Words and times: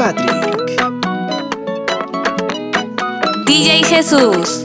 Patrick. 0.00 0.80
DJ 3.44 3.84
Jesús. 3.84 4.64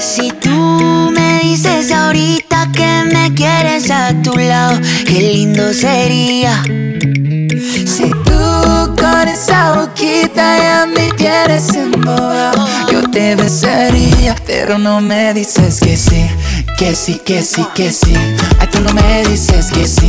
Si 0.00 0.32
tú 0.32 1.12
me 1.14 1.38
dices 1.40 1.92
ahorita 1.92 2.68
que 2.74 3.04
me 3.12 3.32
quieres 3.32 3.92
a 3.92 4.12
tu 4.24 4.36
lado, 4.36 4.80
qué 5.06 5.20
lindo 5.20 5.72
sería. 5.72 6.64
Si 6.64 8.10
tú 8.24 8.96
con 9.00 9.28
esa 9.28 9.74
boquita 9.76 10.58
ya 10.58 10.86
me 10.86 11.08
quieres 11.10 11.72
embobado, 11.76 12.66
yo 12.90 13.08
te 13.08 13.36
besaría, 13.36 14.34
pero 14.44 14.78
no 14.78 15.00
me 15.00 15.32
dices 15.32 15.78
que 15.78 15.96
sí, 15.96 16.26
que 16.76 16.96
sí, 16.96 17.20
que 17.24 17.44
sí, 17.44 17.64
que 17.72 17.92
sí. 17.92 18.14
Ay, 18.58 18.66
tú 18.72 18.80
no 18.80 18.92
me 18.94 19.22
dices 19.28 19.70
que 19.70 19.86
sí, 19.86 20.08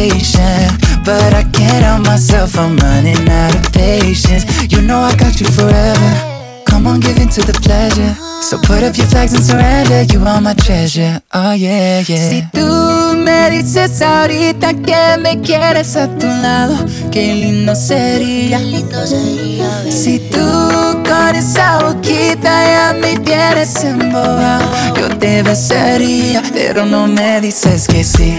conversation, 0.00 0.78
but 1.04 1.34
I 1.34 1.44
can't 1.52 1.84
help 1.84 2.06
myself. 2.06 2.56
I'm 2.58 2.76
running 2.76 3.28
out 3.28 3.54
of 3.54 3.72
patience. 3.72 4.44
You 4.72 4.82
know 4.82 5.00
I 5.00 5.14
got 5.16 5.40
you 5.40 5.46
forever. 5.46 6.62
Come 6.66 6.86
on, 6.86 7.00
give 7.00 7.18
in 7.18 7.28
to 7.28 7.42
the 7.42 7.52
pleasure. 7.60 8.14
So 8.42 8.56
put 8.58 8.82
up 8.82 8.96
your 8.96 9.06
flags 9.06 9.34
and 9.34 9.44
surrender. 9.44 10.02
You 10.12 10.24
are 10.24 10.40
my 10.40 10.54
treasure. 10.54 11.20
Oh 11.34 11.52
yeah, 11.52 12.00
yeah. 12.00 12.30
Si 12.30 12.42
tú 12.52 13.16
me 13.16 13.50
dices 13.50 14.00
ahorita 14.00 14.74
que 14.74 15.18
me 15.20 15.40
quieres 15.40 15.96
a 15.96 16.06
tu 16.18 16.26
lado, 16.26 16.76
qué 17.10 17.34
lindo 17.34 17.74
sería. 17.74 18.58
Si 19.90 20.18
tú 20.30 20.46
con 21.04 21.34
esa 21.34 21.82
boquita 21.82 22.50
ya 22.64 22.94
me 22.98 23.18
tienes 23.18 23.84
embobado, 23.84 24.64
yo 24.96 25.08
te 25.18 25.42
besaría, 25.42 26.42
pero 26.52 26.86
no 26.86 27.06
me 27.06 27.40
dices 27.40 27.86
que 27.86 28.04
sí, 28.04 28.38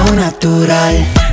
flow 0.00 0.14
natural. 0.14 1.29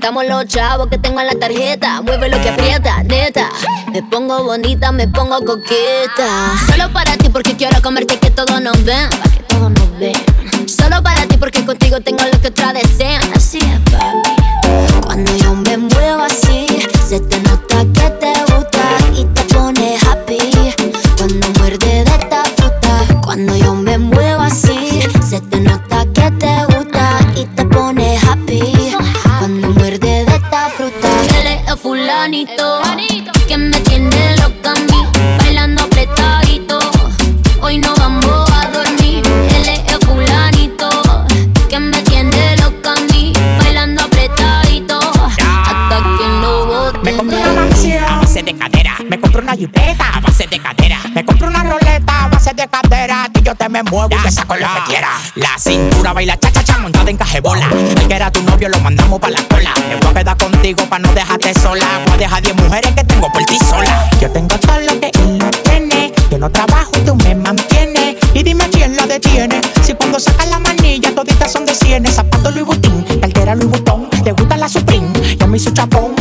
Los 0.00 0.46
chavos 0.46 0.88
que 0.88 0.98
tengo 0.98 1.20
en 1.20 1.26
la 1.26 1.34
tarjeta. 1.34 2.00
Mueve 2.02 2.30
lo 2.30 2.40
que 2.40 2.48
aprieta, 2.48 3.02
neta. 3.02 3.48
Me 3.92 4.02
pongo 4.02 4.42
bonita, 4.42 4.92
me 4.92 5.06
pongo 5.06 5.44
coqueta. 5.44 6.52
Solo 6.68 6.92
para 6.92 7.16
ti 7.16 7.28
porque 7.28 7.54
quiero 7.54 7.80
comerte 7.82 8.18
que 8.18 8.30
todos 8.30 8.60
nos 8.60 8.82
ven. 8.84 9.08
Que 9.08 9.42
todos 9.48 9.70
nos 9.70 9.98
ven. 9.98 10.14
Solo 10.66 11.02
para 11.02 11.26
ti 11.26 11.36
porque 11.36 11.64
contigo 11.64 12.00
tengo 12.00 12.24
lo 12.24 12.40
que 12.40 12.48
otra 12.48 12.72
desean. 12.72 13.22
Así 13.34 13.58
es, 13.58 13.92
papi. 13.92 15.00
Cuando 15.04 15.36
yo 15.36 15.54
me 15.54 15.76
muevo 15.76 16.22
así, 16.22 16.66
se 17.06 17.20
te 17.20 17.38
nota 17.40 17.84
que 17.92 18.10
te 18.10 18.32
gusta 18.52 18.98
y 19.14 19.24
te 19.26 19.49
pa' 60.90 60.98
no 60.98 61.14
dejarte 61.14 61.54
sola. 61.54 61.86
Voy 62.06 62.14
a 62.14 62.18
dejar 62.18 62.42
10 62.42 62.56
mujeres 62.56 62.92
que 62.94 63.04
tengo 63.04 63.30
por 63.32 63.44
ti 63.44 63.56
sola. 63.70 64.10
Yo 64.20 64.28
tengo 64.30 64.58
todo 64.58 64.80
lo 64.80 65.00
que 65.00 65.10
él 65.20 65.38
no 65.38 65.48
tiene. 65.50 66.12
Yo 66.30 66.38
no 66.38 66.50
trabajo 66.50 66.90
y 66.96 67.00
tú 67.02 67.14
me 67.14 67.34
mantienes. 67.36 68.16
Y 68.34 68.42
dime 68.42 68.68
quién 68.70 68.96
la 68.96 69.06
detiene. 69.06 69.60
Si 69.82 69.94
cuando 69.94 70.18
sacas 70.18 70.48
la 70.50 70.58
manilla 70.58 71.14
toditas 71.14 71.52
son 71.52 71.64
de 71.64 71.74
cienes. 71.74 72.14
Zapato 72.14 72.50
Louis 72.50 72.66
Vuitton, 72.66 73.04
cartera 73.20 73.54
Louis 73.54 73.70
Vuitton. 73.70 74.10
Te 74.24 74.32
gusta 74.32 74.56
la 74.56 74.68
Supreme, 74.68 75.08
yo 75.38 75.46
me 75.46 75.56
hice 75.58 75.72
chapón. 75.72 76.12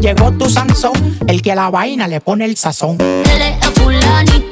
Llegó 0.00 0.32
tu 0.32 0.50
Sansón, 0.50 0.94
el 1.28 1.40
que 1.42 1.52
a 1.52 1.54
la 1.54 1.70
vaina 1.70 2.08
le 2.08 2.20
pone 2.20 2.44
el 2.44 2.56
sazón. 2.56 2.98
Es 3.00 3.64
el 3.64 3.72
fulanito 3.74 4.51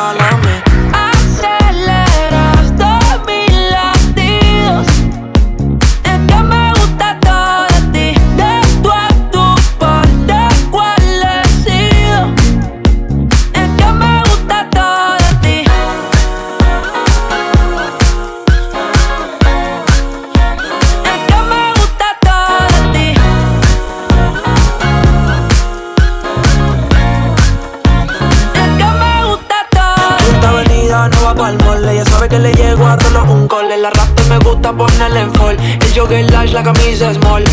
camisa 36.73 37.13
small. 37.13 37.43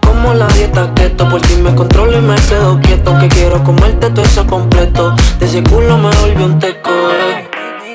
Como 0.00 0.34
la 0.34 0.46
dieta 0.48 0.92
keto, 0.94 1.28
por 1.28 1.44
si 1.46 1.56
me 1.56 1.74
controlo 1.74 2.18
y 2.18 2.20
me 2.20 2.34
quedo 2.34 2.80
quieto. 2.80 3.18
Que 3.18 3.28
quiero 3.28 3.62
comerte 3.62 4.10
todo 4.10 4.24
eso 4.24 4.46
completo. 4.46 5.14
De 5.38 5.46
ese 5.46 5.62
culo 5.62 5.98
me 5.98 6.10
volvió 6.16 6.46
un 6.46 6.58
teco. 6.58 6.90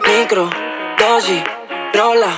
Micro, 0.08 0.50
dosis, 1.00 1.44
rola, 1.94 2.34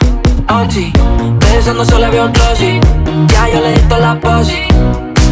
oxi. 0.61 0.91
Pensando 1.39 1.85
solo 1.85 2.09
veo 2.11 2.31
glossy. 2.31 2.79
Ya 3.27 3.49
yo 3.49 3.61
le 3.61 3.73
di 3.73 3.79
toda 3.81 4.13
la 4.13 4.19
posi. 4.19 4.63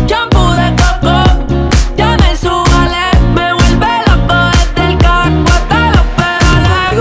Shampoo 0.08 0.54
de 0.54 0.76
coco, 0.76 1.34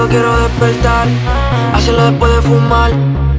quiero 0.09 0.37
despertar 0.43 1.09
hacerlo 1.75 2.05
después 2.05 2.35
de 2.35 2.43
fumar. 2.43 3.22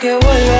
Que 0.00 0.14
vuelva 0.14 0.57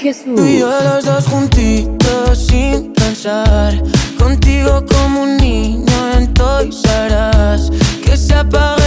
Jesús. 0.00 0.34
Tú 0.34 0.46
y 0.46 0.60
yo 0.60 0.70
los 0.82 1.04
dos 1.04 1.26
juntitos 1.26 2.46
sin 2.46 2.92
pensar. 2.94 3.74
Contigo 4.18 4.82
como 4.86 5.22
un 5.24 5.36
niño 5.36 6.12
en 6.16 6.32
Toys 6.32 6.80
Que 8.02 8.16
se 8.16 8.34
apague 8.34 8.79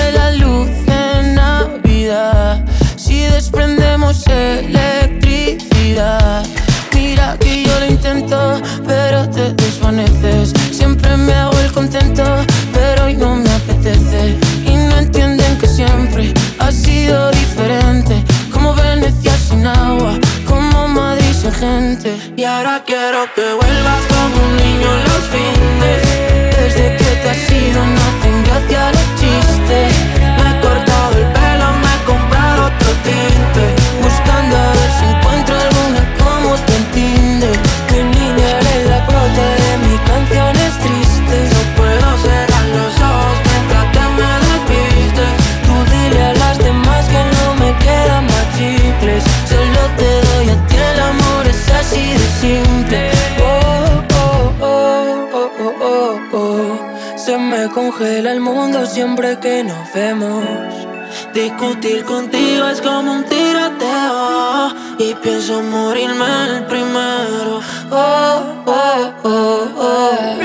Y 22.36 22.44
ahora 22.44 22.84
quiero 22.86 23.26
que 23.34 23.54
vuelvas 23.54 24.02
como 24.10 24.36
un 24.36 24.58
niño 24.58 24.94
en 24.96 25.04
los 25.06 25.24
fines. 25.32 26.02
Desde 26.58 26.98
que 26.98 27.16
te 27.22 27.30
has 27.30 27.52
ido 27.52 27.86
no 27.86 28.02
hacen 28.10 28.44
gracia 28.44 28.92
los 28.92 29.08
chistes. 29.16 29.94
Me 30.20 30.50
he 30.50 30.62
cortado 30.62 31.18
el 31.18 31.26
pelo, 31.32 31.72
me 31.82 31.88
he 31.88 32.04
comprado 32.06 32.66
otro 32.66 32.90
tinte. 33.06 33.73
Mundo 58.44 58.86
siempre 58.86 59.40
que 59.40 59.64
nos 59.64 59.94
vemos. 59.94 60.44
Discutir 61.34 62.04
contigo 62.06 62.68
es 62.70 62.82
como 62.82 63.14
un 63.14 63.24
tiroteo 63.26 64.74
Y 64.98 65.14
pienso 65.22 65.62
morirme 65.62 66.26
el 66.58 66.66
primero 66.66 67.62
oh, 67.92 68.64
oh, 68.66 69.14
oh, 69.24 69.68
oh. 69.78 70.40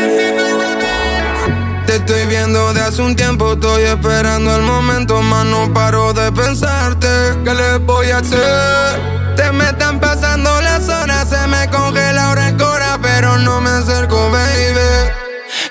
Te 1.86 1.96
estoy 1.96 2.26
viendo 2.26 2.74
de 2.74 2.80
hace 2.82 3.00
un 3.00 3.16
tiempo 3.16 3.54
Estoy 3.54 3.84
esperando 3.84 4.54
el 4.56 4.62
momento 4.62 5.22
Más 5.22 5.46
no 5.46 5.72
paro 5.72 6.12
de 6.12 6.30
pensarte 6.32 7.08
¿Qué 7.44 7.54
le 7.54 7.78
voy 7.78 8.10
a 8.10 8.18
hacer? 8.18 9.18
Se 9.38 9.52
me 9.52 9.64
están 9.66 10.00
pasando 10.00 10.60
las 10.60 10.88
horas, 10.88 11.28
se 11.28 11.46
me 11.46 11.70
congela 11.70 12.24
ahora 12.24 12.48
el 12.48 12.56
cora, 12.56 12.98
pero 13.00 13.38
no 13.38 13.60
me 13.60 13.70
acerco, 13.70 14.16
baby. 14.32 15.27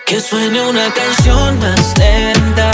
Que 0.07 0.21
suene 0.21 0.61
una 0.61 0.89
canción 0.93 1.59
más 1.59 1.93
lenta, 1.99 2.71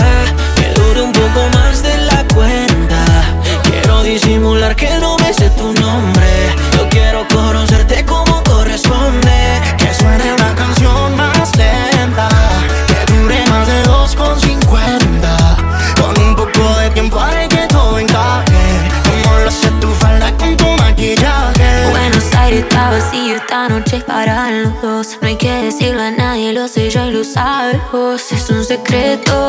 Es 28.32 28.50
un 28.50 28.64
secreto 28.64 29.43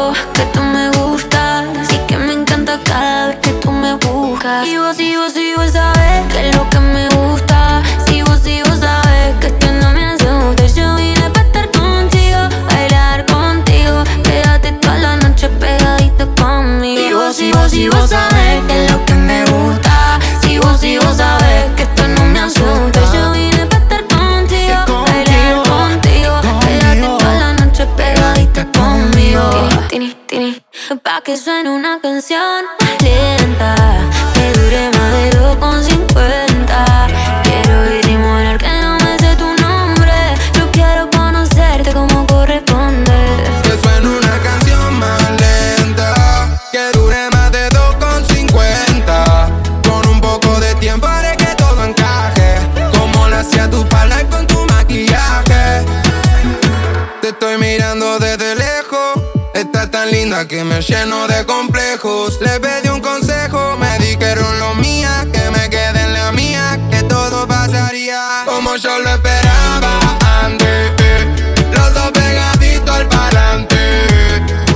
haría 67.84 68.42
como 68.46 68.76
yo 68.76 68.98
lo 68.98 69.10
esperaba 69.10 69.98
antes. 70.42 70.92
Eh. 70.98 71.26
Los 71.72 71.94
dos 71.94 72.10
pegaditos 72.12 72.90
al 72.90 73.08
parante. 73.08 73.76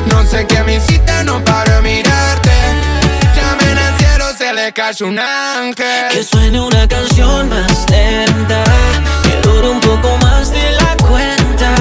No 0.06 0.24
sé 0.24 0.46
qué 0.46 0.62
me 0.62 0.76
hiciste, 0.76 1.24
no 1.24 1.42
paro 1.44 1.76
de 1.76 1.82
mirarte. 1.82 2.52
Llamen 3.34 3.78
al 3.78 3.98
cielo, 3.98 4.24
se 4.36 4.52
le 4.52 4.72
cayó 4.72 5.06
un 5.06 5.18
ángel. 5.18 6.08
Que 6.10 6.22
suene 6.22 6.60
una 6.60 6.86
canción 6.88 7.48
más 7.48 7.86
lenta. 7.90 8.64
Que 9.22 9.40
dure 9.48 9.68
un 9.68 9.80
poco 9.80 10.16
más 10.18 10.50
de 10.50 10.72
la 10.72 10.96
cuenta. 10.96 11.74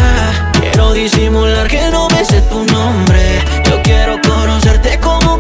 Quiero 0.60 0.93
disimular 0.93 1.67
que 1.67 1.89
no 1.89 2.07
me 2.10 2.24
sé 2.25 2.41
tu 2.41 2.63
nombre. 2.65 3.43
Yo 3.65 3.81
quiero 3.84 4.19
conocerte 4.22 5.00
como 5.00 5.38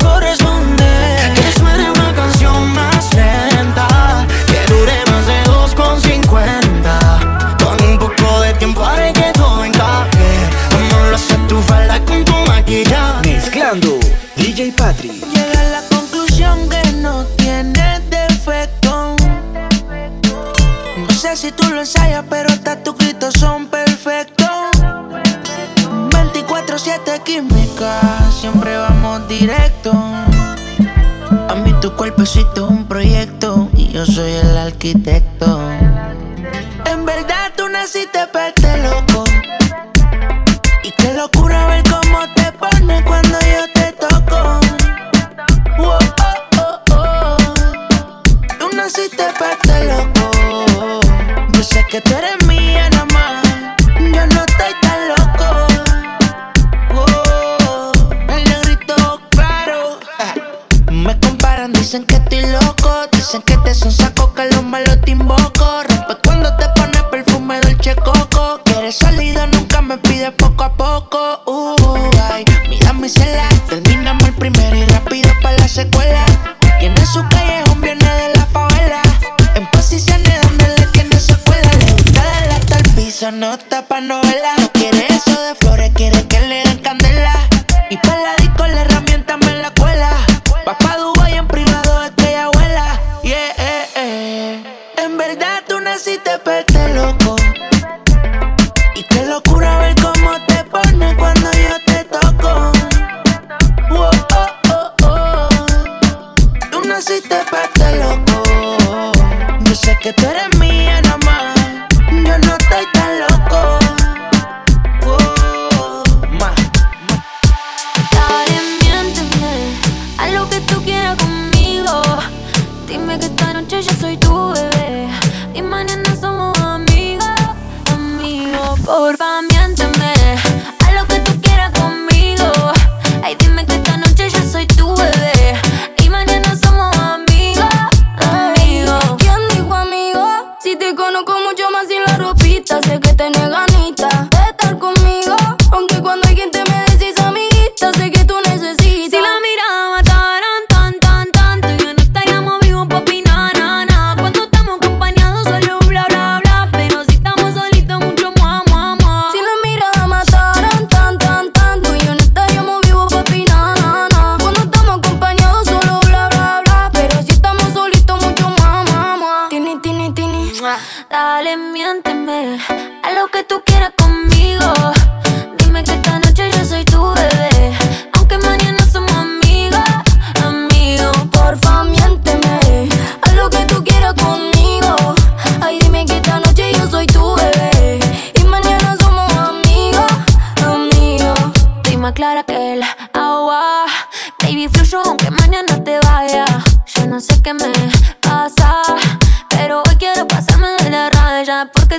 química, 27.23 27.99
siempre 28.31 28.77
vamos 28.77 29.27
directo. 29.27 29.91
A 29.91 31.55
mí 31.55 31.73
tu 31.81 31.93
cuerpecito 31.95 32.65
es 32.65 32.71
un 32.71 32.85
proyecto 32.85 33.69
y 33.75 33.89
yo 33.89 34.05
soy 34.05 34.31
el 34.31 34.57
arquitecto. 34.57 35.59
En 36.85 37.05
verdad 37.05 37.51
tú 37.55 37.67
naciste 37.69 38.27
para 38.31 38.49
este 38.49 38.77
loco. 38.83 39.23
Y 40.83 40.91
qué 40.91 41.13
locura 41.13 41.67
ver 41.67 41.83
cómo 41.83 42.19
te 42.35 42.51
pones 42.53 43.03
cuando 43.03 43.37
yo 43.39 43.73
te 43.73 43.91
toco. 43.93 44.59
Wow. 45.77 45.99
Oh, 46.19 46.29
oh, 46.59 46.79
oh. 46.91 48.21
Tú 48.59 48.69
naciste 48.75 49.23
para 49.39 49.53
este 49.53 49.85
loco. 49.85 51.01
Yo 51.53 51.63
sé 51.63 51.85
que 51.89 52.01
tú 52.01 52.13
eres 52.15 52.46
Que 63.45 63.55
te 63.57 63.73
son 63.75 63.91
saco 63.91 64.33
que 64.33 64.45
los 64.51 64.63
malos 64.63 64.99
te 65.01 65.11
invoco. 65.11 65.83
Respeto 65.87 66.19
cuando 66.23 66.55
te 66.57 66.67
pones 66.75 67.03
perfume 67.11 67.59
dolce 67.61 67.95
coco. 67.95 68.59
Quieres 68.65 68.95
sólido, 68.95 69.45
nunca 69.47 69.81
me 69.81 69.97
pides 69.99 70.31
poco 70.31 70.63
a 70.63 70.73
poco. 70.73 71.41
Uh, 71.45 72.09
ay, 72.31 72.43
mira 72.69 72.93
mi 72.93 73.07
cela. 73.07 73.47
Terminamos 73.69 74.23
el 74.23 74.33
primero 74.33 74.75
y 74.75 74.85
rápido 74.85 75.29
para 75.41 75.57
la 75.57 75.67
secuela. 75.67 76.25
Tiene 76.79 77.05
su 77.05 77.21
callejón, 77.29 77.79
viene 77.81 78.05
de 78.05 78.35
la 78.35 78.45
favela. 78.47 79.01
En 79.55 79.67
posiciones 79.67 80.41
donde 80.41 80.67
le 80.77 80.85
tiene 80.87 81.19
secuela. 81.19 81.71
Le 81.73 81.91
gusta 81.93 82.23
la 82.47 82.55
hasta 82.55 82.77
el 82.77 82.89
piso, 82.95 83.31
nota. 83.31 83.76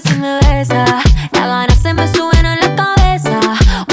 si 0.01 0.15
me 0.15 0.39
besas. 0.41 1.03
Las 1.33 1.47
ganas 1.47 1.79
se 1.79 1.95
me 1.95 2.07
suben 2.09 2.47
a 2.47 2.57
la 2.57 2.77
cabeza. 2.77 3.41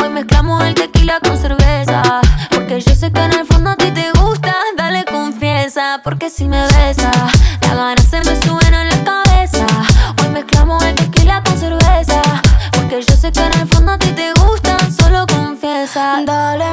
Hoy 0.02 0.10
mezclamos 0.10 0.64
el 0.64 0.76
tequila 0.76 1.20
con 1.20 1.38
cerveza. 1.38 2.22
Porque 2.50 2.80
yo 2.82 2.96
sé 2.96 3.12
que 3.12 3.22
en 3.22 3.34
el 3.34 3.46
fondo 3.46 3.72
a 3.72 3.76
ti 3.76 3.92
te 3.92 4.12
gusta. 4.20 4.56
Dale 4.78 5.06
confianza, 5.06 6.02
porque 6.04 6.30
si 6.30 6.46
me 6.46 6.62
besas. 6.64 7.16
Las 7.62 7.76
ganas 7.76 8.06
se 8.06 8.20
me 8.20 8.36
suben 8.42 8.74
a 8.74 8.84
la 8.86 9.04
cabeza. 9.04 9.66
Hoy 10.22 10.30
mezclamos 10.30 10.84
el 10.84 10.96
tequila 10.96 11.42
con 11.44 11.58
cerveza. 11.58 12.22
Porque 12.72 13.02
yo 13.02 13.16
sé 13.16 13.32
que 13.32 13.40
en 13.40 13.54
el 13.60 13.68
fondo 13.68 13.94
a 13.94 13.98
ti 13.98 14.10
te 14.12 14.32
gusta. 14.34 14.78
Solo 15.00 15.26
confiesa. 15.28 16.22
Dale 16.26 16.65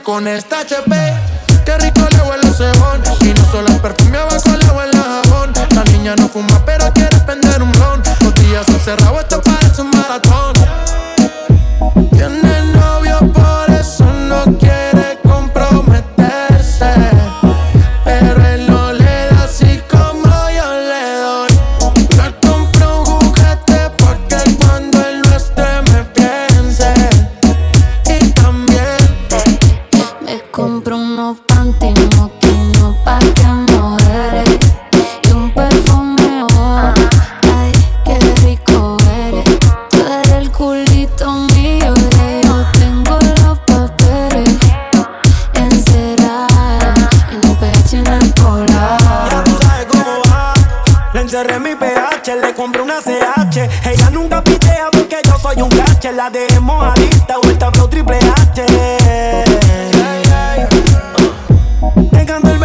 con 0.00 0.26
esta 0.26 0.60
HP. 0.60 1.31
La 56.22 56.30
dejé 56.30 56.60
mojadita, 56.60 57.38
vuelta 57.42 57.72
flow 57.72 57.88
triple 57.88 58.16
H. 58.16 58.64
Te 62.12 62.24
canto 62.24 62.48
el 62.48 62.58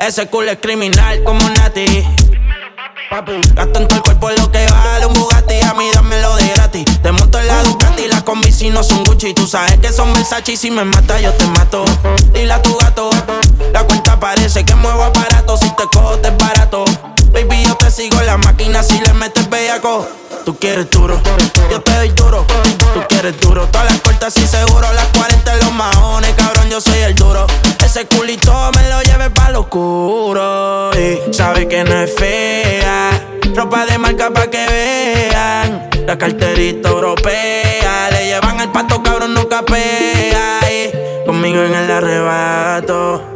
Ese 0.00 0.26
culo 0.26 0.50
es 0.50 0.58
criminal 0.58 1.22
como 1.24 1.48
Nati. 1.48 2.04
Gasto 3.54 3.78
en 3.80 3.88
todo 3.88 3.96
el 3.96 4.02
cuerpo 4.02 4.30
lo 4.30 4.50
que 4.52 4.66
vale 4.66 5.06
un 5.06 5.14
Bugatti. 5.14 5.60
A 5.62 5.74
mí 5.74 5.88
dámelo 5.92 6.36
de 6.36 6.48
gratis. 6.48 6.84
Te 7.02 7.12
monto 7.12 7.38
en 7.38 7.46
la 7.46 7.62
Ducati 7.62 8.08
Las 8.08 8.22
combi 8.22 8.52
si 8.52 8.70
no 8.70 8.82
son 8.82 9.04
Gucci. 9.04 9.32
Tú 9.32 9.46
sabes 9.46 9.78
que 9.78 9.92
son 9.92 10.12
Versace 10.12 10.52
Y 10.52 10.56
si 10.56 10.70
me 10.70 10.84
mata 10.84 11.20
yo 11.20 11.32
te 11.32 11.46
mato. 11.46 11.84
Dile 12.32 12.52
a 12.52 12.62
tu 12.62 12.76
gato 12.76 13.10
La 13.76 13.84
cuenta 13.84 14.18
parece 14.18 14.64
que 14.64 14.74
muevo 14.74 15.04
aparato 15.04 15.54
Si 15.58 15.68
te 15.76 15.82
cojo 15.92 16.16
te 16.20 16.28
es 16.28 16.36
barato. 16.38 16.86
Baby 17.30 17.62
yo 17.62 17.74
te 17.74 17.90
sigo 17.90 18.18
en 18.20 18.26
la 18.26 18.38
máquina 18.38 18.82
Si 18.82 18.98
le 18.98 19.12
metes 19.12 19.50
bellaco. 19.50 20.08
Tú 20.46 20.56
quieres 20.58 20.88
duro 20.88 21.20
Yo 21.70 21.82
te 21.82 21.92
doy 21.92 22.08
duro. 22.08 22.46
Tú 22.94 23.02
quieres 23.06 23.38
duro 23.38 23.66
Todas 23.66 23.92
las 23.92 24.00
puertas 24.00 24.34
y 24.38 24.46
seguro 24.46 24.90
Las 24.94 25.04
40 25.08 25.52
en 25.52 25.58
los 25.58 25.74
maones 25.74 26.32
Cabrón 26.38 26.70
yo 26.70 26.80
soy 26.80 27.00
el 27.00 27.14
duro. 27.16 27.46
Ese 27.84 28.06
culito 28.06 28.70
me 28.74 28.88
lo 28.88 29.02
lleve 29.02 29.28
pa' 29.28 29.50
lo 29.50 29.60
oscuro 29.60 30.92
Y 30.94 31.34
sabe 31.34 31.68
que 31.68 31.84
no 31.84 32.00
es 32.00 32.14
fea 32.14 33.10
Ropa 33.54 33.84
de 33.84 33.98
marca 33.98 34.30
pa' 34.30 34.46
que 34.46 34.66
vean. 34.66 35.90
La 36.06 36.16
carterita 36.16 36.88
europea 36.88 38.08
Le 38.10 38.24
llevan 38.24 38.58
el 38.58 38.70
pato 38.70 39.02
cabrón 39.02 39.34
no 39.34 39.46
capea 39.50 40.60
y 40.62 41.26
Conmigo 41.26 41.62
en 41.62 41.74
el 41.74 41.90
arrebato 41.90 43.35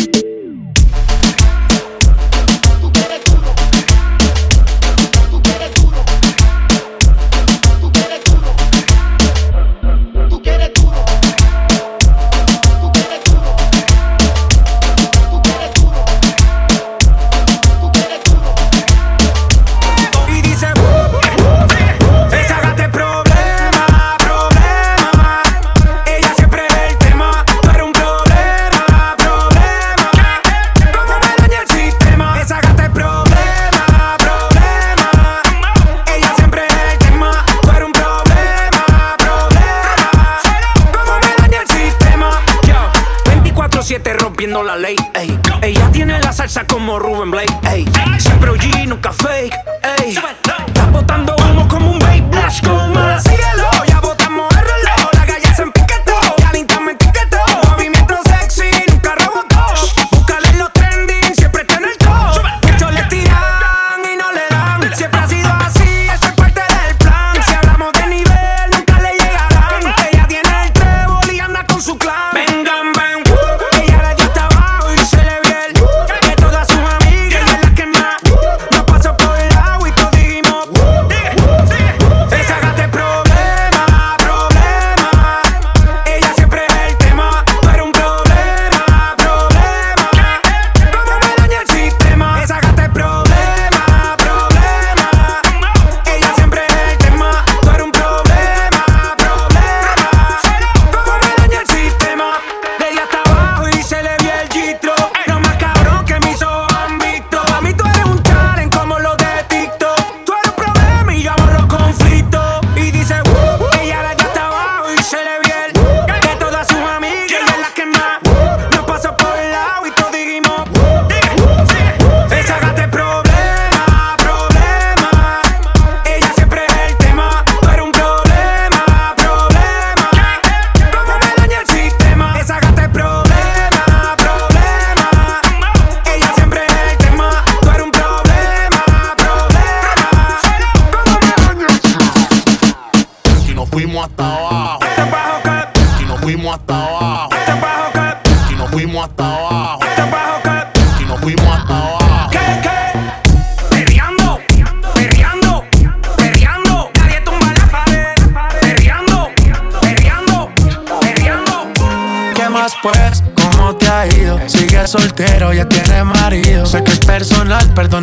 ya 165.53 165.67
tiene 165.67 166.03
marido. 166.03 166.65
Sé 166.65 166.83
que 166.83 166.91
es 166.91 166.99
personal, 166.99 167.65
perdón 167.73 168.00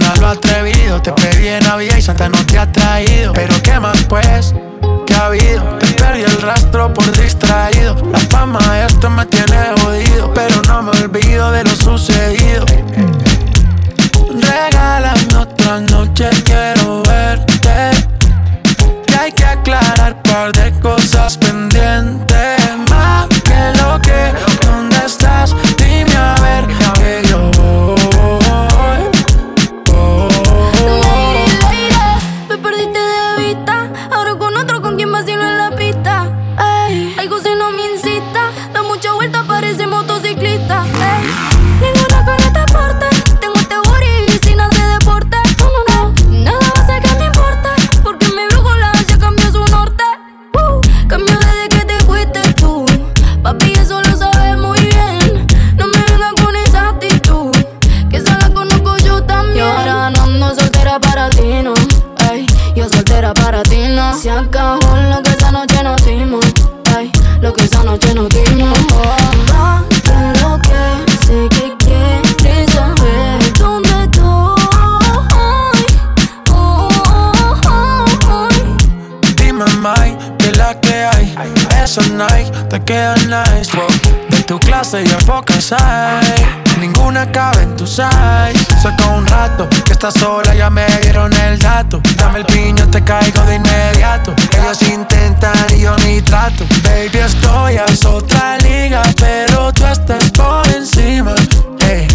estás 89.99 90.15
sola, 90.15 90.55
ya 90.55 90.71
me 90.71 90.87
dieron 91.03 91.33
el 91.33 91.59
dato. 91.59 92.01
Dame 92.17 92.39
el 92.39 92.47
piño, 92.47 92.89
te 92.89 93.03
caigo 93.03 93.43
de 93.43 93.57
inmediato. 93.57 94.33
Ellos 94.57 94.81
intentan 94.83 95.53
y 95.77 95.81
yo 95.81 95.97
ni 96.05 96.23
trato. 96.23 96.65
Baby, 96.85 97.19
estoy 97.19 97.79
a 97.79 97.85
otra 98.09 98.59
liga, 98.59 99.03
pero 99.19 99.73
tú 99.73 99.85
estás 99.87 100.31
por 100.31 100.65
encima. 100.69 101.35
Hey, 101.81 102.07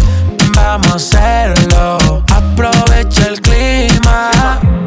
vamos 0.54 0.86
a 0.88 0.94
hacerlo, 0.94 2.22
aprovecha 2.30 3.26
el 3.26 3.42
clima. 3.42 4.30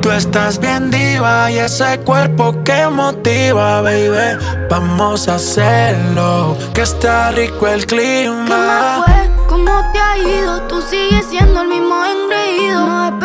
Tú 0.02 0.10
estás 0.10 0.58
bien 0.60 0.90
diva 0.90 1.52
y 1.52 1.60
ese 1.60 2.00
cuerpo 2.00 2.64
que 2.64 2.88
motiva, 2.88 3.82
baby. 3.82 4.40
Vamos 4.72 5.28
a 5.28 5.36
hacerlo, 5.36 6.58
que 6.74 6.82
está 6.82 7.30
rico 7.30 7.68
el 7.68 7.86
clima. 7.86 9.17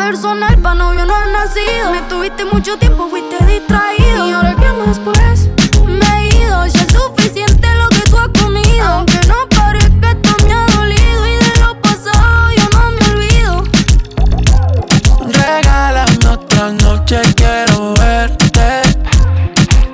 Personal, 0.05 0.57
pa' 0.57 0.75
novio 0.75 1.05
no 1.05 1.13
has 1.15 1.29
nacido. 1.29 1.91
Me 1.91 2.01
tuviste 2.09 2.43
mucho 2.45 2.77
tiempo, 2.77 3.07
fuiste 3.09 3.37
distraído. 3.45 4.27
Y 4.27 4.31
ahora 4.31 4.55
que 4.55 4.69
más 4.73 4.99
pues, 4.99 5.49
me 5.85 6.07
he 6.17 6.43
ido. 6.43 6.65
Ya 6.67 6.81
es 6.81 6.93
suficiente 6.93 7.67
lo 7.81 7.87
que 7.89 8.01
tú 8.09 8.17
has 8.17 8.29
comido. 8.41 8.85
Aunque 8.85 9.19
no 9.27 9.37
parezca, 9.49 10.11
esto 10.11 10.31
me 10.45 10.53
ha 10.53 10.65
dolido. 10.75 11.21
Y 11.33 11.35
de 11.45 11.53
lo 11.61 11.81
pasado 11.81 12.51
yo 12.57 12.65
no 12.75 12.91
me 12.95 13.03
olvido. 13.11 13.63
Regálame 15.45 16.27
otra 16.27 16.69
noche, 16.71 17.21
quiero 17.35 17.93
verte. 17.93 18.81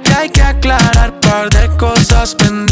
Que 0.03 0.13
hay 0.13 0.29
que 0.29 0.41
aclarar 0.41 1.19
par 1.19 1.49
de 1.49 1.67
cosas 1.77 2.33
pendientes. 2.35 2.68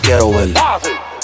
Quiero 0.00 0.30
ver. 0.30 0.54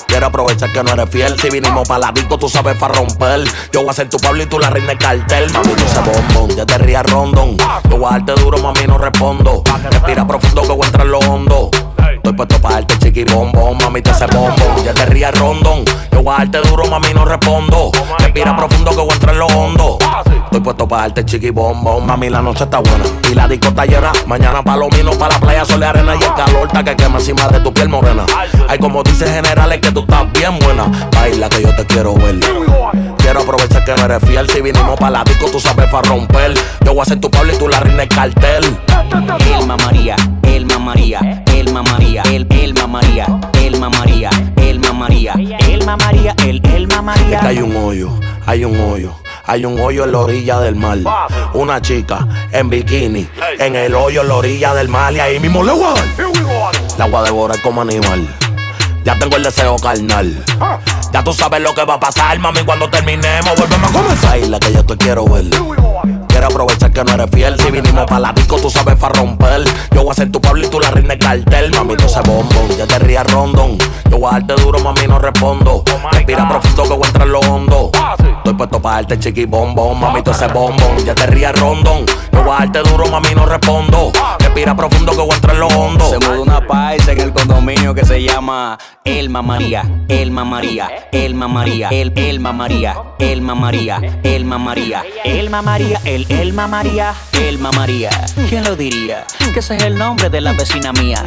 Quiero 0.07 0.27
aprovechar 0.27 0.71
que 0.73 0.83
no 0.83 0.93
eres 0.93 1.09
fiel. 1.09 1.41
Si 1.41 1.49
vinimos 1.49 1.89
para 1.89 2.01
la 2.01 2.13
disco, 2.13 2.39
tú 2.39 2.49
sabes 2.49 2.77
para 2.77 2.95
romper. 2.95 3.45
Yo 3.73 3.81
voy 3.81 3.91
a 3.91 3.93
ser 3.95 4.11
tu 4.11 4.19
Pablo 4.19 4.43
y 4.43 4.47
tú 4.47 4.59
la 4.59 4.69
reina 4.71 4.97
cartel. 4.99 5.51
Mami, 5.53 5.73
tú 5.75 5.85
ese 5.85 6.01
bombón. 6.01 6.57
Ya 6.57 6.67
te 6.67 6.79
rías 6.79 7.05
rondón. 7.07 7.57
Yo 7.89 7.97
voy 7.97 8.09
a 8.09 8.19
darte 8.19 8.35
duro, 8.41 8.59
mami, 8.59 8.87
no 8.87 8.99
respondo. 8.99 9.63
Respira 9.91 10.27
profundo 10.27 10.63
que 10.63 10.69
voy 10.69 10.83
a 10.83 10.87
entrar 10.87 11.07
en 11.07 11.13
lo 11.13 11.19
hondo. 11.21 11.71
Estoy 12.23 12.35
puesto 12.35 12.61
para 12.61 12.75
darte 12.77 12.97
chiqui 12.99 13.25
bombón, 13.25 13.79
mami, 13.79 14.01
te 14.01 14.11
hace 14.11 14.27
bombón. 14.27 14.85
Ya 14.85 14.95
te 14.95 15.07
rías 15.07 15.37
rondón. 15.37 15.85
Yo 16.13 16.23
voy 16.23 16.33
a 16.33 16.39
darte 16.45 16.61
duro, 16.69 16.87
mami, 16.87 17.13
no 17.13 17.25
respondo. 17.25 17.91
Respira 18.21 18.57
profundo 18.57 18.93
que 18.93 18.97
voy 18.99 19.11
a 19.11 19.15
entrar 19.15 19.35
en 19.35 19.41
lo 19.41 19.47
hondo. 19.47 19.99
Estoy 20.45 20.61
puesto 20.61 20.87
para 20.87 21.03
darte 21.03 21.25
chiqui 21.25 21.51
bombón, 21.51 22.07
mami, 22.07 22.31
la 22.31 22.41
noche 22.41 22.63
está 22.63 22.79
buena. 22.79 23.05
Y 23.29 23.35
la 23.35 23.49
disco 23.49 23.67
está 23.69 23.87
llena. 23.87 24.13
Mañana 24.29 24.63
palomino 24.63 25.11
para 25.19 25.35
la 25.35 25.41
playa, 25.41 25.65
sol 25.65 25.81
y 25.81 25.85
arena. 25.85 26.15
Y 26.15 26.23
el 26.23 26.35
calor 26.35 26.69
está 26.69 26.85
que 26.85 26.95
quema 26.95 27.19
encima 27.19 27.49
de 27.49 27.59
tu 27.59 27.75
piel 27.75 27.89
morena. 27.89 28.25
Hay 28.69 28.79
como 28.79 29.03
dice 29.03 29.27
generales 29.27 29.81
que 29.81 29.91
tú 29.91 30.03
estás 30.03 30.31
bien 30.33 30.57
buena. 30.61 30.85
Baila 31.17 31.49
que 31.49 31.63
yo 31.63 31.75
te 31.75 31.85
quiero 31.87 32.15
ver. 32.15 32.39
Quiero 33.19 33.41
aprovechar 33.41 33.85
que 33.85 33.97
no 33.97 34.05
eres 34.05 34.23
fiel. 34.23 34.49
Si 34.49 34.61
vinimos 34.61 34.97
para 34.97 35.11
la 35.11 35.25
disco, 35.25 35.47
tú 35.51 35.59
sabes 35.59 35.91
para 35.91 36.09
romper. 36.09 36.55
Yo 36.85 36.95
voy 36.95 37.03
a 37.03 37.05
ser 37.05 37.19
tu 37.19 37.29
Pablo 37.29 37.53
y 37.53 37.57
tú 37.57 37.67
la 37.67 37.81
reina 37.81 37.99
del 37.99 38.09
cartel. 38.09 38.79
Elma 39.59 39.77
María, 39.77 40.17
Elma 40.43 40.79
María, 40.79 41.42
Elma 41.63 41.81
María, 41.85 42.23
el 42.33 42.45
Elma 42.51 42.89
María, 42.89 43.27
Elma 43.53 43.89
María, 43.89 44.31
Elma 44.57 44.93
María, 44.93 45.33
Elma 45.69 45.97
María, 45.97 46.35
el 46.45 46.61
Elma 46.67 46.97
Es 46.97 47.03
María. 47.03 47.39
que 47.41 47.47
hay 47.47 47.59
un 47.59 47.77
hoyo, 47.77 48.11
hay 48.45 48.65
un 48.65 48.81
hoyo. 48.81 49.15
Hay 49.45 49.65
un 49.65 49.79
hoyo 49.79 50.05
en 50.05 50.13
la 50.13 50.19
orilla 50.19 50.59
del 50.59 50.75
mar. 50.75 50.99
Una 51.55 51.81
chica 51.81 52.27
en 52.51 52.69
bikini. 52.69 53.29
En 53.61 53.77
el 53.77 53.95
hoyo 53.95 54.23
en 54.23 54.29
la 54.29 54.35
orilla 54.35 54.75
del 54.75 54.89
mar. 54.89 55.13
Y 55.13 55.21
ahí 55.21 55.39
mismo 55.39 55.63
le 55.63 55.71
voy 55.73 55.85
a 55.85 55.95
dar. 55.95 56.05
La 56.99 57.07
voy 57.07 57.21
a 57.21 57.23
devorar 57.23 57.63
como 57.63 57.81
animal. 57.83 58.27
Ya 59.05 59.17
tengo 59.19 59.37
el 59.37 59.45
deseo 59.45 59.77
carnal. 59.77 60.45
Ya 61.13 61.23
tú 61.23 61.33
sabes 61.33 61.61
lo 61.61 61.75
que 61.75 61.85
va 61.85 61.95
a 61.95 62.01
pasar, 62.01 62.39
mami, 62.41 62.65
cuando 62.65 62.89
terminemos. 62.91 63.57
Volvemos 63.57 63.91
a 63.91 63.93
comenzar. 63.93 64.31
Baila 64.31 64.59
que 64.59 64.73
yo 64.73 64.85
te 64.85 64.97
quiero 64.97 65.25
ver. 65.27 65.45
Quiero 66.43 66.55
aprovechar 66.55 66.91
que 66.91 67.05
no 67.05 67.13
eres 67.13 67.31
fiel. 67.31 67.57
Si 67.57 67.71
vinimos 67.71 68.05
para 68.05 68.19
la 68.19 68.33
disco, 68.33 68.57
tú 68.57 68.69
sabes 68.69 68.97
para 68.97 69.15
romper. 69.15 69.63
Yo 69.93 70.03
voy 70.03 70.11
a 70.11 70.15
ser 70.15 70.33
tu 70.33 70.41
Pablo 70.41 70.67
y 70.67 70.69
tú 70.69 70.81
la 70.81 70.91
reina 70.91 71.11
del 71.11 71.19
cartel. 71.21 71.71
Mami, 71.71 71.95
tú 71.95 72.07
ese 72.07 72.21
bombón. 72.23 72.69
Ya 72.77 72.85
te 72.85 72.99
rías 72.99 73.25
rondón. 73.31 73.79
Yo 74.11 74.19
voy 74.19 74.29
a 74.29 74.41
darte 74.41 74.61
duro, 74.61 74.81
mami, 74.81 75.07
no 75.07 75.21
respondo. 75.21 75.85
Respira 76.11 76.49
profundo 76.49 76.83
que 76.83 76.95
voy 76.95 77.05
a 77.05 77.07
entrar 77.07 77.27
en 77.29 77.33
lo 77.33 77.41
hondo. 77.43 77.93
Estoy 78.39 78.55
puesto 78.55 78.83
para 78.83 78.97
darte 78.97 79.21
chiqui 79.21 79.45
bombón. 79.45 80.01
Mami, 80.01 80.23
tú 80.23 80.33
ese 80.33 80.49
bombón. 80.49 80.97
Ya 81.05 81.15
te 81.15 81.29
rías 81.29 81.57
rondón. 81.61 82.07
Yo 82.33 82.43
voy 82.43 82.57
a 82.57 82.67
darte 82.67 82.91
duro, 82.91 83.07
mami, 83.07 83.37
no 83.37 83.47
respondo. 83.47 84.11
Respira 84.55 84.77
profundo 84.77 85.13
que 85.13 85.19
voy 85.19 85.31
a 85.31 85.35
entrar 85.35 85.55
en 85.55 85.61
lo 85.61 85.69
hondo. 85.69 86.11
Se 86.11 86.19
mudó 86.19 86.43
una 86.43 86.67
paisa 86.67 87.13
en 87.13 87.21
el 87.23 87.33
condominio 87.33 87.95
que 87.95 88.05
se 88.05 88.23
llama 88.23 88.79
Elma 89.03 89.41
María, 89.41 89.83
Elma 90.09 90.45
María, 90.45 91.09
Elma 91.11 91.49
María, 91.49 91.89
el 91.89 92.13
Elma 92.17 92.53
María, 92.53 92.95
Elma 93.19 93.55
María, 93.55 94.21
Elma 94.23 94.59
María, 94.59 95.05
Elma 95.25 95.63
María, 95.63 96.01
el 96.05 96.27
Elma 96.31 96.67
María, 96.67 97.15
Elma 97.33 97.73
María. 97.73 98.11
¿Quién 98.51 98.65
lo 98.65 98.77
diría? 98.77 99.25
Que 99.55 99.61
ese 99.61 99.77
es 99.77 99.85
el 99.85 99.97
nombre 99.97 100.29
de 100.29 100.43
la 100.43 100.53
vecina 100.53 100.93
mía. 100.93 101.25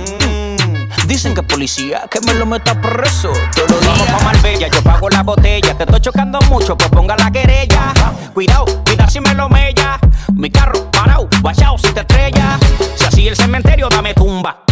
Dicen 1.08 1.34
que 1.34 1.44
policía, 1.44 2.04
que 2.10 2.20
me 2.22 2.34
lo 2.34 2.46
meta 2.46 2.80
preso. 2.80 3.32
Todos 3.56 3.72
los 3.72 3.82
días. 3.82 3.98
Vamos 3.98 4.08
pa' 4.08 4.24
Marbella, 4.26 4.68
yo 4.68 4.82
pago 4.82 5.10
la 5.10 5.24
botella. 5.24 5.78
Te 5.78 5.84
estoy 5.84 6.02
chocando 6.02 6.40
mucho, 6.50 6.78
pues 6.78 6.90
ponga 6.90 7.16
la 7.16 7.32
querella. 7.32 7.94
Cuidado, 8.34 8.66
cuidado 8.86 9.10
si 9.10 9.20
me 9.20 9.34
lo 9.34 9.50
mella. 9.50 10.00
Mi 10.34 10.50
carro 10.50 10.90
parado, 10.92 11.30
guachao 11.42 11.78
si 11.78 11.92
te 11.94 12.02
estrella. 12.02 12.58
Si 12.96 13.06
así 13.06 13.28
el 13.28 13.36
cementerio, 13.36 13.88
dame 13.90 14.14
tumba. 14.14 14.64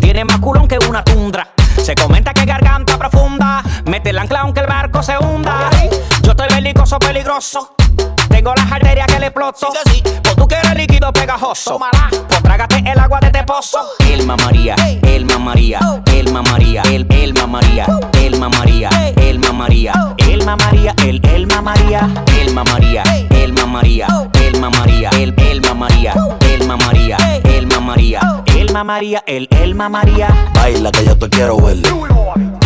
Tiene 0.00 0.24
más 0.24 0.38
culón 0.38 0.68
que 0.68 0.78
una 0.88 1.02
tundra. 1.02 1.48
Se 1.82 1.94
comenta 1.94 2.34
que 2.34 2.44
garganta 2.44 2.98
profunda. 2.98 3.62
Mete 3.86 4.10
el 4.10 4.18
ancla 4.18 4.40
aunque 4.40 4.60
el 4.60 4.66
barco 4.66 5.02
se 5.02 5.16
hunda. 5.18 5.70
Yo 6.22 6.32
estoy 6.32 6.48
belicoso, 6.48 6.98
peligroso. 6.98 7.74
Tengo 8.28 8.54
las 8.54 8.70
arterias 8.70 9.06
que 9.06 9.18
le 9.18 9.26
exploto. 9.26 9.68
Pues 10.22 10.36
tú 10.36 10.46
quieres 10.46 10.74
líquido 10.74 11.12
pegajoso. 11.12 11.78
Pues 11.78 11.90
trágate 12.58 12.90
el 12.90 12.98
agua 12.98 13.20
de 13.20 13.26
este 13.28 13.44
pozo. 13.44 13.78
Elma 14.00 14.36
María, 14.36 14.74
Elma 15.02 15.38
María, 15.38 15.78
Elma 16.06 16.42
María, 16.42 16.82
el 16.90 17.06
Elma 17.08 17.46
María, 17.46 17.86
Elma 18.20 18.48
María, 18.48 18.90
Elma 19.16 19.52
María, 19.52 19.92
Elma 20.18 20.56
María, 20.56 20.94
el 21.04 21.20
Elma 21.24 21.62
María, 21.62 22.08
Elma 22.40 22.64
María, 22.64 23.04
Elma 23.30 23.66
María, 23.66 24.06
Elma 24.34 24.70
María, 24.70 25.10
el 25.10 25.34
Elma 25.38 25.74
María, 25.74 26.14
Elma 26.40 26.76
María, 26.76 27.16
Elma 27.44 27.80
María, 27.80 28.42
Elma 28.46 28.84
María, 28.84 29.22
el 29.26 29.48
Elma 29.50 29.88
María. 29.88 30.50
Baila 30.54 30.90
que 30.90 31.04
yo 31.04 31.16
te 31.16 31.28
quiero 31.28 31.58
ver. 31.58 31.76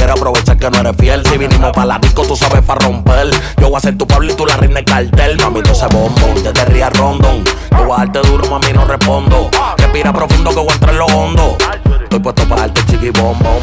Quiero 0.02 0.14
aprovechar 0.14 0.58
que 0.58 0.68
no 0.68 0.78
eres 0.80 0.96
fiel. 0.98 1.24
Si 1.24 1.38
vinimos 1.38 1.70
para 1.70 1.86
la 1.86 1.98
disco, 2.00 2.26
tú 2.26 2.34
sabes 2.34 2.60
para 2.62 2.84
romper. 2.86 3.30
Yo 3.60 3.68
voy 3.68 3.76
a 3.76 3.80
ser 3.80 3.96
tu 3.96 4.04
Pablo 4.04 4.32
y 4.32 4.34
tú 4.34 4.44
la 4.44 4.56
reina 4.56 4.80
del 4.80 4.84
cartel. 4.84 5.38
Mami, 5.38 5.62
tú 5.62 5.70
ese 5.70 5.86
bombón. 5.86 6.42
Ya 6.42 6.52
te 6.52 6.64
rías 6.64 6.92
rondón. 6.98 7.44
Yo 7.70 7.84
voy 7.84 7.94
a 7.94 7.98
darte 7.98 8.28
duro, 8.28 8.50
mami, 8.50 8.72
no 8.72 8.84
respondo. 8.84 9.48
Respira 9.76 10.12
profundo 10.12 10.50
que 10.50 10.56
voy 10.56 10.70
a 10.70 10.72
entrar 10.72 10.92
en 10.94 10.98
lo 10.98 11.06
hondo. 11.06 11.56
Estoy 12.02 12.18
puesto 12.18 12.48
para 12.48 12.62
darte 12.62 12.84
chiqui 12.86 13.10
bombón. 13.10 13.62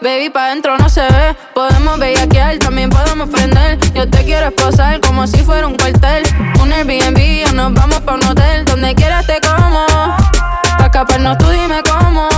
baby, 0.00 0.30
pa' 0.30 0.48
dentro 0.48 0.76
no 0.78 0.88
se 0.88 1.02
ve. 1.02 1.36
Podemos 1.54 1.98
bellaquear, 1.98 2.58
también 2.58 2.90
podemos 2.90 3.28
prender. 3.28 3.78
Yo 3.94 4.08
te 4.08 4.24
quiero 4.24 4.46
esposar 4.46 5.00
como 5.00 5.26
si 5.26 5.38
fuera 5.38 5.66
un 5.66 5.76
cuartel. 5.76 6.22
Un 6.60 6.72
Airbnb 6.72 7.48
o 7.48 7.52
nos 7.52 7.74
vamos 7.74 8.00
pa' 8.00 8.14
un 8.14 8.24
hotel. 8.24 8.64
Donde 8.64 8.94
quieras 8.94 9.26
te 9.26 9.40
como. 9.40 9.86
Pa' 10.78 10.86
escaparnos 10.86 11.38
tú 11.38 11.48
dime 11.50 11.82
cómo. 11.82 12.28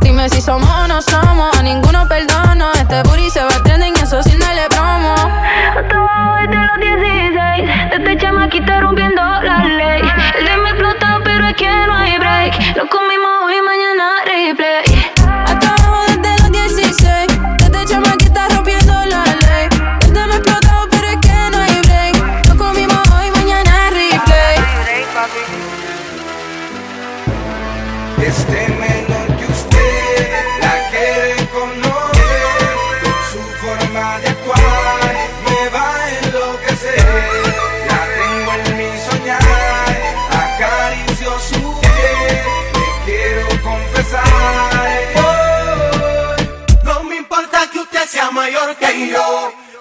Dime 0.00 0.28
si 0.28 0.40
somos 0.40 0.68
o 0.68 0.88
no 0.88 1.02
somos. 1.02 1.56
A 1.58 1.62
ninguno 1.62 2.06
perdono. 2.08 2.72
Este 2.74 3.02
booty 3.02 3.30
se 3.30 3.42
va 3.42 3.54
a 3.54 3.62
trending 3.62 3.94
y 3.96 4.00
eso 4.00 4.22
sin 4.22 4.38
darle 4.38 4.68
promo. 4.70 5.14
Hasta 5.14 5.96
abajo 5.96 6.36
desde 6.40 6.66
los 6.66 7.00
16. 7.00 7.70
Desde 7.90 8.18
chamaquita 8.18 8.80
rompiendo 8.80 9.22
la 9.22 9.64
ley. 9.64 10.02
El 10.38 10.44
de 10.44 10.56
me 10.56 10.70
explotó, 10.70 11.06
pero 11.24 11.46
es 11.46 11.54
que 11.54 11.68
no 11.68 11.96
hay 11.96 12.18
break. 12.18 12.76
Lo 12.76 12.88
comimos 12.88 13.30
hoy, 13.44 13.60
mañana 13.62 14.10
replay. 14.24 14.97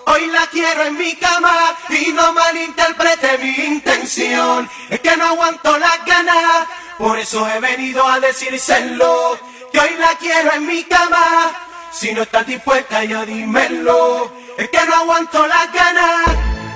Hoy 0.10 0.28
la 0.28 0.46
quiero 0.52 0.84
en 0.84 0.96
mi 0.96 1.16
cama 1.16 1.76
y 1.90 2.12
no 2.12 2.34
malinterprete 2.34 3.40
mi 3.40 3.50
intención. 3.50 4.70
Es 4.90 5.00
que 5.00 5.18
no 5.18 5.26
aguanto 5.26 5.78
las 5.80 6.06
ganas, 6.06 6.68
por 7.00 7.18
eso 7.18 7.48
he 7.50 7.60
venido 7.60 8.08
a 8.08 8.20
decírselo. 8.20 9.40
Que 9.72 9.80
hoy 9.80 9.96
la 10.00 10.16
quiero 10.20 10.54
en 10.54 10.68
mi 10.68 10.84
cama, 10.84 11.52
si 11.92 12.14
no 12.14 12.22
estás 12.22 12.46
dispuesta 12.46 13.04
ya 13.04 13.26
dímelo. 13.26 14.32
Es 14.56 14.70
que 14.70 14.86
no 14.86 14.96
aguanto 14.96 15.46
las 15.48 15.74
ganas, 15.74 16.26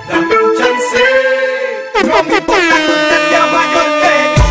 dame 0.08 0.36
un 0.38 0.58
chance. 0.58 1.04
No 2.04 2.22
me 2.24 2.36
importa 2.36 2.76
que 2.76 2.92
usted 2.92 3.28
sea 3.30 3.46
mayor 3.46 4.02
que 4.02 4.41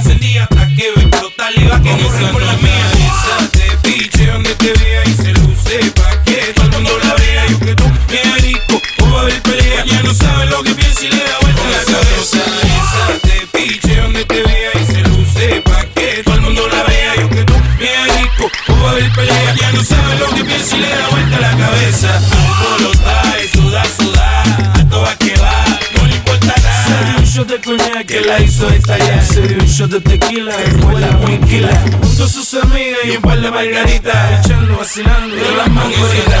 encendía 0.00 0.44
hasta 0.44 0.66
que 0.74 0.88
explotar. 0.88 1.52
Le 1.54 1.64
iba 1.64 1.76
a 1.76 1.80
correr 1.80 2.32
por 2.32 2.42
la 2.42 2.56
mía. 2.56 2.79
que 28.10 28.20
la 28.22 28.40
hizo 28.40 28.68
estallar 28.68 29.24
Se 29.24 29.40
dio 29.42 29.58
un 29.58 29.66
shot 29.66 29.90
de 29.90 30.00
tequila, 30.00 30.56
después 30.56 31.00
la 31.00 31.12
muinquila. 31.12 31.70
Junto 32.02 32.24
a 32.24 32.28
sus 32.28 32.54
amigas 32.54 32.98
y 33.04 33.16
un 33.16 33.22
par 33.22 33.40
de 33.40 33.50
margaritas 33.50 34.44
Echando, 34.44 34.76
vacilando, 34.76 35.36
de 35.36 35.56
las 35.56 35.70
mangoritas 35.70 36.40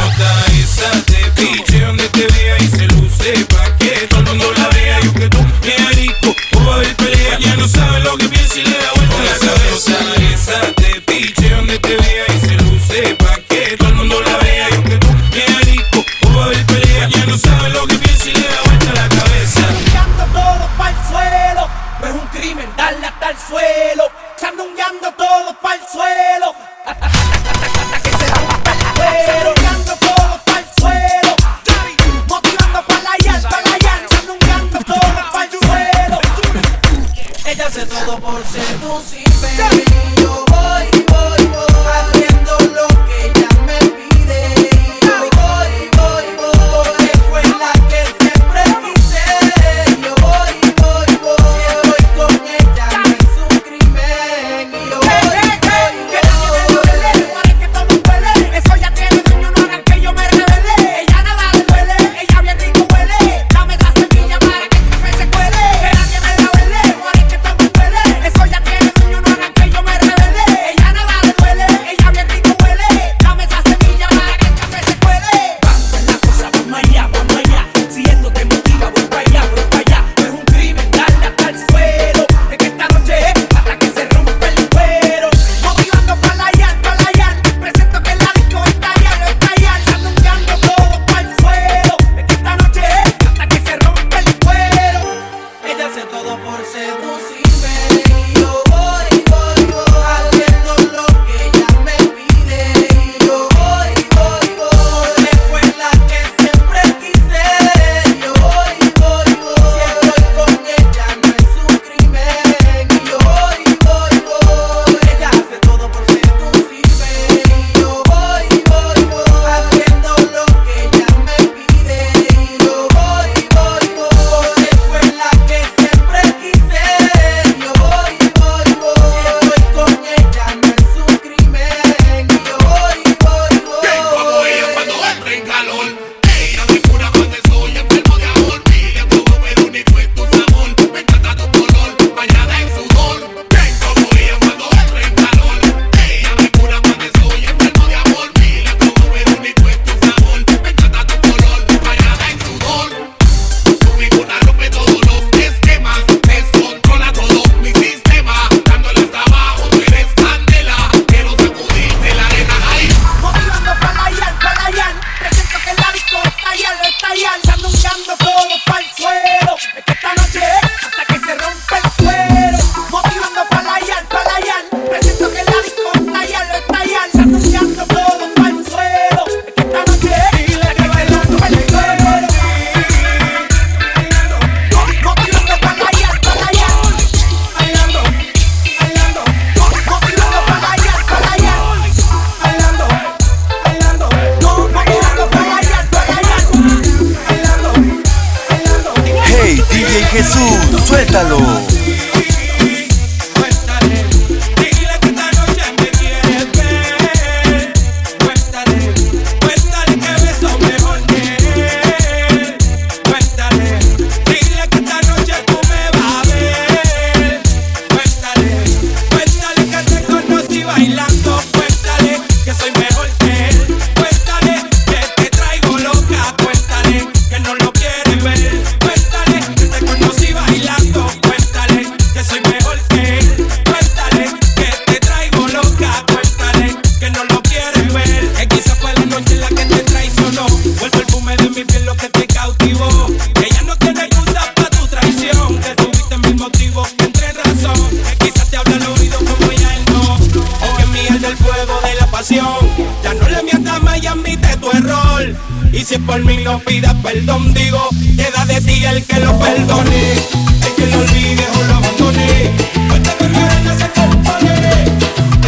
si 255.90 255.98
por 255.98 256.24
mí 256.24 256.36
no 256.44 256.60
pidas 256.60 256.94
perdón, 257.02 257.52
digo, 257.52 257.88
queda 258.16 258.44
de 258.46 258.60
ti 258.60 258.84
el 258.84 259.02
que 259.02 259.18
lo 259.18 259.36
perdone, 259.40 260.12
el 260.12 260.74
que 260.76 260.86
lo 260.86 261.00
olvide 261.00 261.44
o 261.52 261.64
lo 261.64 261.74
abandone, 261.74 262.52
falta 262.88 263.12
que 263.18 263.28
no 263.64 263.76
se 263.76 263.90
compone, 263.90 264.84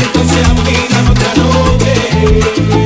entonces 0.02 0.48
a 0.48 0.54
mí 0.54 0.76
no 1.04 1.14
te 1.14 2.81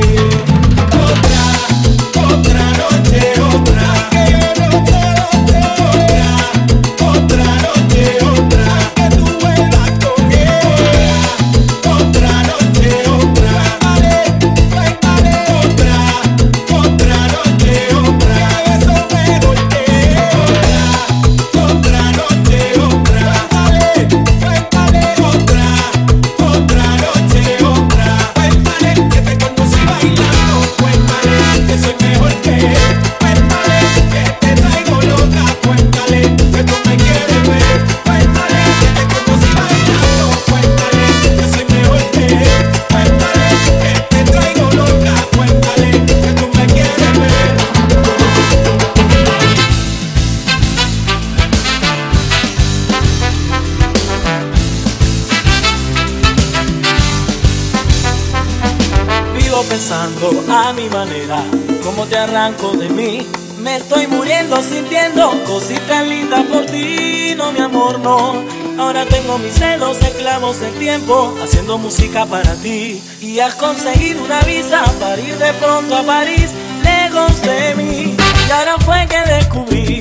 reclamos 70.07 70.59
del 70.59 70.73
tiempo, 70.75 71.35
haciendo 71.43 71.77
música 71.77 72.25
para 72.25 72.53
ti. 72.55 73.01
Y 73.21 73.39
has 73.39 73.55
conseguido 73.55 74.23
una 74.23 74.41
visa 74.41 74.83
para 74.99 75.19
ir 75.19 75.37
de 75.37 75.53
pronto 75.53 75.97
a 75.97 76.03
París, 76.03 76.49
lejos 76.83 77.41
de 77.41 77.75
mí. 77.75 78.15
Y 78.47 78.51
ahora 78.51 78.75
fue 78.79 79.05
que 79.07 79.21
descubrí 79.33 79.99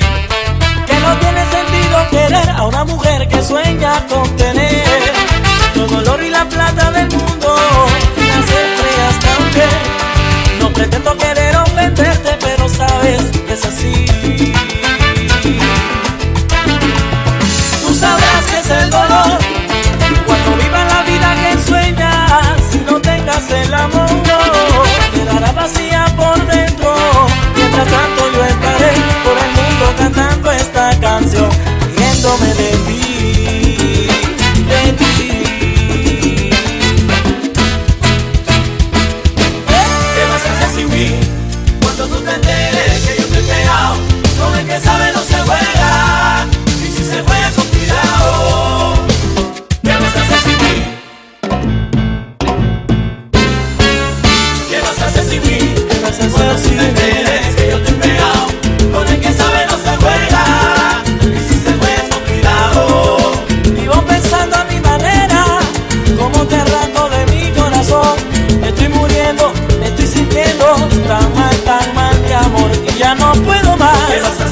que 0.86 0.96
no 1.00 1.18
tiene 1.18 1.42
sentido 1.50 2.08
querer 2.10 2.50
a 2.50 2.66
una 2.66 2.84
mujer 2.84 3.26
que 3.28 3.42
sueña 3.42 4.06
con 4.06 4.24
tener 4.36 4.84
todo 5.74 6.00
el 6.00 6.08
oro 6.08 6.24
y 6.24 6.30
la 6.30 6.44
plata 6.48 6.90
del 6.92 7.08
mundo 7.10 7.56
y 8.16 8.26
las 8.28 8.46
estrellas 8.62 9.14
también. 9.20 10.60
No 10.60 10.72
pretendo 10.72 11.16
querer 11.16 11.56
ofenderte, 11.56 12.38
pero 12.40 12.68
sabes 12.68 13.22
que 13.46 13.52
es 13.52 13.64
así. 13.64 14.75
que 44.76 44.82
sabe 44.82 45.10
no 45.14 45.22
se 45.22 45.36
juega, 45.36 46.46
y 46.66 46.86
si 46.86 47.02
se 47.02 47.22
juega 47.22 47.50
con 47.52 47.66
cuidado, 47.68 48.94
¿qué 49.82 49.92
vas 49.92 50.16
a 50.16 50.20
hacer 50.20 50.38
sin 50.44 50.58
mí? 50.64 50.74
¿Qué 54.68 54.80
vas 54.82 55.00
a 55.00 55.06
hacer 55.06 55.24
sin 55.24 55.42
mí? 55.44 55.58
¿Qué 55.88 55.98
vas 56.02 56.20
a 56.20 56.24
hacer 56.26 56.30
bueno, 56.30 56.58
si 56.58 56.70
me 56.72 56.92
quieres, 56.92 57.56
que 57.56 57.70
yo 57.70 57.82
te 57.84 57.90
he 57.90 57.94
pegado, 57.94 58.46
con 58.92 59.08
el 59.08 59.20
que 59.20 59.32
sabe 59.32 59.66
no 59.70 59.76
se 59.78 59.96
juega, 59.96 60.44
y 61.22 61.38
si 61.48 61.58
se 61.58 61.72
juega 61.78 62.02
con 62.10 62.20
cuidado. 62.28 63.32
Vivo 63.80 64.02
pensando 64.02 64.56
a 64.56 64.64
mi 64.64 64.80
manera, 64.80 65.58
como 66.18 66.44
te 66.46 66.56
arranco 66.56 67.08
de 67.08 67.26
mi 67.32 67.50
corazón, 67.52 68.16
me 68.60 68.68
estoy 68.68 68.88
muriendo, 68.88 69.54
me 69.80 69.86
estoy 69.86 70.06
sintiendo 70.06 70.66
tan 71.08 71.34
mal, 71.34 71.56
tan 71.64 71.94
mal 71.94 72.22
de 72.22 72.34
amor, 72.34 72.70
y 72.86 72.98
ya 72.98 73.14
no 73.14 73.32
puedo 73.32 73.74
más. 73.78 74.45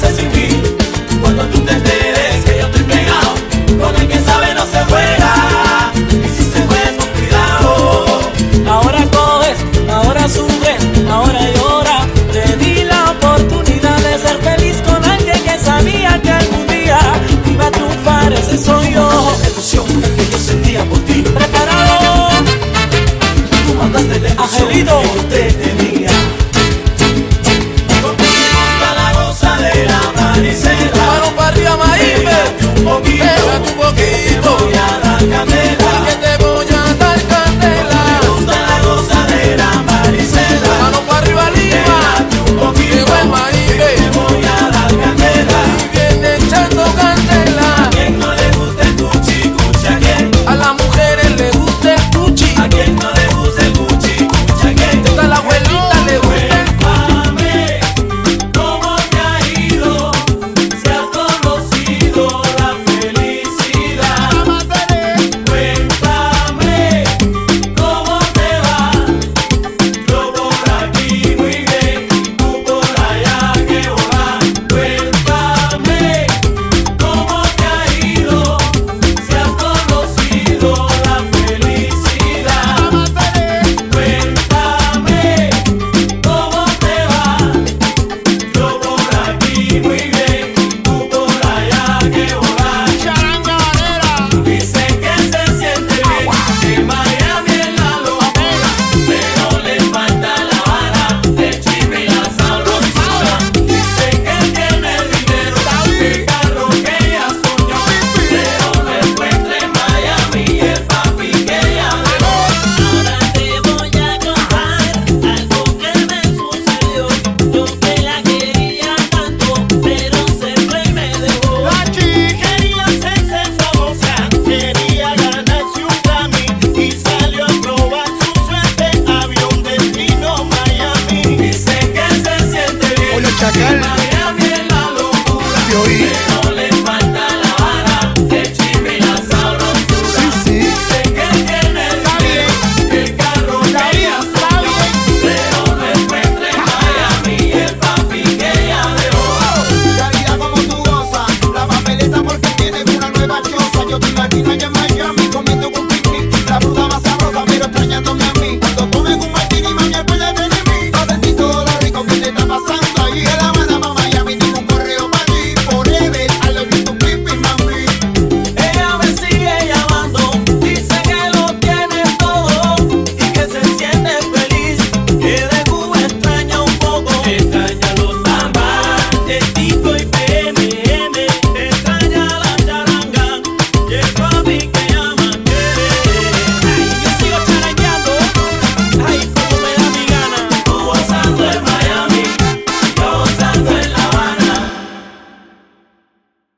Hey. 34.05 34.34